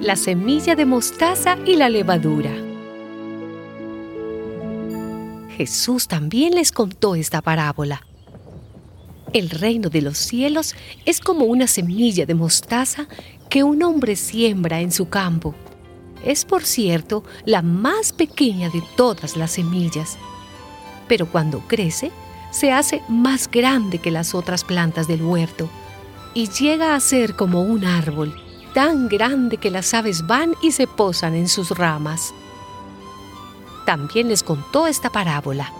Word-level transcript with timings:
La 0.00 0.16
semilla 0.16 0.74
de 0.74 0.86
mostaza 0.86 1.58
y 1.66 1.76
la 1.76 1.90
levadura. 1.90 2.50
Jesús 5.50 6.08
también 6.08 6.54
les 6.54 6.72
contó 6.72 7.14
esta 7.14 7.42
parábola. 7.42 8.06
El 9.34 9.50
reino 9.50 9.90
de 9.90 10.00
los 10.00 10.16
cielos 10.16 10.74
es 11.04 11.20
como 11.20 11.44
una 11.44 11.66
semilla 11.66 12.24
de 12.24 12.34
mostaza 12.34 13.06
que 13.50 13.64
un 13.64 13.82
hombre 13.82 14.16
siembra 14.16 14.80
en 14.80 14.92
su 14.92 15.10
campo. 15.10 15.54
Es, 16.24 16.44
por 16.44 16.64
cierto, 16.64 17.24
la 17.44 17.62
más 17.62 18.12
pequeña 18.12 18.70
de 18.70 18.82
todas 18.96 19.36
las 19.36 19.52
semillas. 19.52 20.18
Pero 21.06 21.26
cuando 21.30 21.60
crece, 21.60 22.10
se 22.50 22.72
hace 22.72 23.02
más 23.08 23.50
grande 23.50 23.98
que 23.98 24.10
las 24.10 24.34
otras 24.34 24.64
plantas 24.64 25.06
del 25.06 25.22
huerto 25.22 25.68
y 26.34 26.48
llega 26.48 26.94
a 26.94 27.00
ser 27.00 27.34
como 27.34 27.62
un 27.62 27.84
árbol, 27.84 28.34
tan 28.74 29.08
grande 29.08 29.56
que 29.56 29.70
las 29.70 29.94
aves 29.94 30.26
van 30.26 30.54
y 30.62 30.72
se 30.72 30.86
posan 30.86 31.34
en 31.34 31.48
sus 31.48 31.70
ramas 31.70 32.32
también 33.88 34.28
les 34.28 34.42
contó 34.42 34.86
esta 34.86 35.08
parábola. 35.08 35.72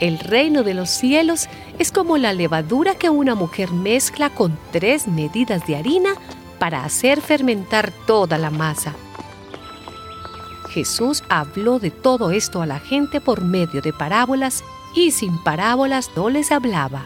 El 0.00 0.18
reino 0.18 0.62
de 0.62 0.72
los 0.72 0.88
cielos 0.88 1.46
es 1.78 1.92
como 1.92 2.16
la 2.16 2.32
levadura 2.32 2.94
que 2.94 3.10
una 3.10 3.34
mujer 3.34 3.70
mezcla 3.70 4.30
con 4.30 4.58
tres 4.72 5.06
medidas 5.06 5.66
de 5.66 5.76
harina 5.76 6.14
para 6.58 6.86
hacer 6.86 7.20
fermentar 7.20 7.92
toda 8.06 8.38
la 8.38 8.48
masa. 8.48 8.94
Jesús 10.70 11.24
habló 11.28 11.78
de 11.78 11.90
todo 11.90 12.30
esto 12.30 12.62
a 12.62 12.66
la 12.66 12.78
gente 12.78 13.20
por 13.20 13.42
medio 13.42 13.82
de 13.82 13.92
parábolas 13.92 14.62
y 14.94 15.10
sin 15.10 15.42
parábolas 15.42 16.10
no 16.16 16.28
les 16.28 16.52
hablaba. 16.52 17.04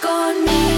conmigo. 0.00 0.69